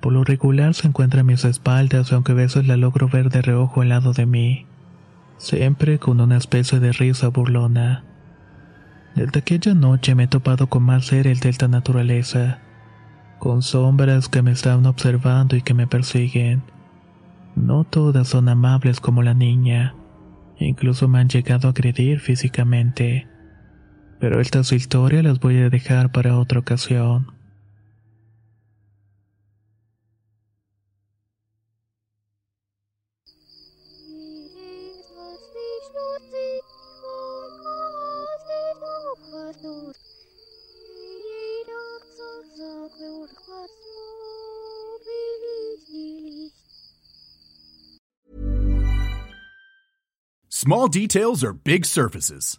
Por 0.00 0.12
lo 0.12 0.22
regular 0.22 0.74
se 0.74 0.86
encuentra 0.86 1.22
a 1.22 1.24
mis 1.24 1.44
espaldas, 1.44 2.12
aunque 2.12 2.32
a 2.32 2.36
veces 2.36 2.68
la 2.68 2.76
logro 2.76 3.08
ver 3.08 3.30
de 3.30 3.42
reojo 3.42 3.82
al 3.82 3.88
lado 3.88 4.12
de 4.12 4.26
mí, 4.26 4.66
siempre 5.38 5.98
con 5.98 6.20
una 6.20 6.36
especie 6.36 6.78
de 6.78 6.92
risa 6.92 7.28
burlona. 7.28 8.04
Desde 9.16 9.40
aquella 9.40 9.74
noche 9.74 10.14
me 10.14 10.24
he 10.24 10.28
topado 10.28 10.68
con 10.68 10.84
más 10.84 11.06
seres 11.06 11.40
de 11.40 11.48
esta 11.48 11.66
naturaleza, 11.66 12.60
con 13.40 13.60
sombras 13.60 14.28
que 14.28 14.42
me 14.42 14.52
están 14.52 14.86
observando 14.86 15.56
y 15.56 15.62
que 15.62 15.74
me 15.74 15.88
persiguen. 15.88 16.62
No 17.56 17.82
todas 17.82 18.28
son 18.28 18.48
amables 18.48 19.00
como 19.00 19.24
la 19.24 19.34
niña, 19.34 19.96
incluso 20.60 21.08
me 21.08 21.18
han 21.18 21.28
llegado 21.28 21.66
a 21.66 21.72
agredir 21.72 22.20
físicamente 22.20 23.26
pero 24.20 24.40
estas 24.40 24.70
historias 24.72 25.24
las 25.24 25.40
voy 25.40 25.56
a 25.56 25.70
dejar 25.70 26.12
para 26.12 26.38
otra 26.38 26.60
ocasión. 26.60 27.32
Small 50.50 50.88
details 50.88 51.42
are 51.42 51.54
big 51.54 51.86
surfaces 51.86 52.58